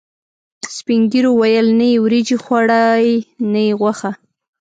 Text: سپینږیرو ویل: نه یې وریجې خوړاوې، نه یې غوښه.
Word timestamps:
سپینږیرو 0.75 1.31
ویل: 1.39 1.67
نه 1.79 1.85
یې 1.91 1.97
وریجې 2.03 2.37
خوړاوې، 2.43 3.15
نه 3.51 3.61
یې 3.67 3.73
غوښه. 3.79 4.11